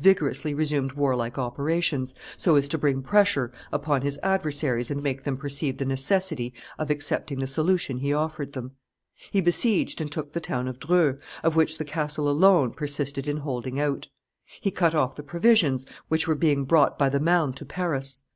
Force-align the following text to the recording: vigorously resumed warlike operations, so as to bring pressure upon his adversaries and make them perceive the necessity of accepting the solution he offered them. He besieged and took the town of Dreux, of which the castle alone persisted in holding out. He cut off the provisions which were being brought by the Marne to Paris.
vigorously 0.00 0.52
resumed 0.52 0.94
warlike 0.94 1.38
operations, 1.38 2.16
so 2.36 2.56
as 2.56 2.66
to 2.66 2.76
bring 2.76 3.00
pressure 3.00 3.52
upon 3.70 4.02
his 4.02 4.18
adversaries 4.24 4.90
and 4.90 5.00
make 5.00 5.22
them 5.22 5.36
perceive 5.36 5.78
the 5.78 5.84
necessity 5.84 6.52
of 6.80 6.90
accepting 6.90 7.38
the 7.38 7.46
solution 7.46 7.98
he 7.98 8.12
offered 8.12 8.54
them. 8.54 8.72
He 9.30 9.40
besieged 9.40 10.00
and 10.00 10.10
took 10.10 10.32
the 10.32 10.40
town 10.40 10.66
of 10.66 10.80
Dreux, 10.80 11.20
of 11.44 11.54
which 11.54 11.78
the 11.78 11.84
castle 11.84 12.28
alone 12.28 12.72
persisted 12.72 13.28
in 13.28 13.36
holding 13.36 13.78
out. 13.78 14.08
He 14.60 14.72
cut 14.72 14.96
off 14.96 15.14
the 15.14 15.22
provisions 15.22 15.86
which 16.08 16.26
were 16.26 16.34
being 16.34 16.64
brought 16.64 16.98
by 16.98 17.08
the 17.08 17.20
Marne 17.20 17.52
to 17.52 17.64
Paris. 17.64 18.24